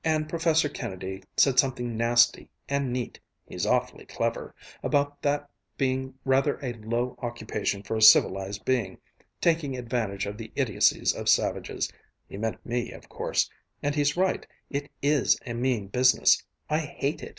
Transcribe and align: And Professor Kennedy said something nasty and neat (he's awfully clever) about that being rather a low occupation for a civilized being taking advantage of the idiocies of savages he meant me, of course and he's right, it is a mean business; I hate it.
And 0.03 0.27
Professor 0.27 0.67
Kennedy 0.67 1.21
said 1.37 1.59
something 1.59 1.95
nasty 1.95 2.49
and 2.67 2.91
neat 2.91 3.19
(he's 3.47 3.67
awfully 3.67 4.07
clever) 4.07 4.55
about 4.81 5.21
that 5.21 5.47
being 5.77 6.15
rather 6.25 6.57
a 6.65 6.73
low 6.73 7.15
occupation 7.19 7.83
for 7.83 7.95
a 7.95 8.01
civilized 8.01 8.65
being 8.65 8.97
taking 9.39 9.77
advantage 9.77 10.25
of 10.25 10.39
the 10.39 10.51
idiocies 10.55 11.13
of 11.13 11.29
savages 11.29 11.87
he 12.27 12.35
meant 12.35 12.65
me, 12.65 12.91
of 12.91 13.09
course 13.09 13.47
and 13.83 13.93
he's 13.93 14.17
right, 14.17 14.47
it 14.71 14.89
is 15.03 15.37
a 15.45 15.53
mean 15.53 15.85
business; 15.85 16.41
I 16.67 16.79
hate 16.79 17.21
it. 17.21 17.29